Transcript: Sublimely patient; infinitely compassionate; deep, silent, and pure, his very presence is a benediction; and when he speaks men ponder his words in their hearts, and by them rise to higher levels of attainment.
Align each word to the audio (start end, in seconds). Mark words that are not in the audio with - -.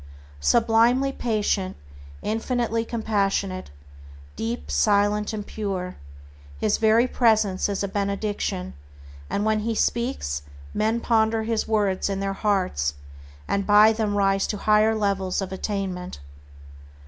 Sublimely 0.39 1.11
patient; 1.11 1.77
infinitely 2.23 2.83
compassionate; 2.83 3.69
deep, 4.35 4.71
silent, 4.71 5.31
and 5.31 5.45
pure, 5.45 5.95
his 6.57 6.79
very 6.79 7.07
presence 7.07 7.69
is 7.69 7.83
a 7.83 7.87
benediction; 7.87 8.73
and 9.29 9.45
when 9.45 9.59
he 9.59 9.75
speaks 9.75 10.41
men 10.73 10.99
ponder 11.01 11.43
his 11.43 11.67
words 11.67 12.09
in 12.09 12.19
their 12.19 12.33
hearts, 12.33 12.95
and 13.47 13.67
by 13.67 13.93
them 13.93 14.15
rise 14.17 14.47
to 14.47 14.57
higher 14.57 14.95
levels 14.95 15.39
of 15.39 15.51
attainment. 15.53 16.19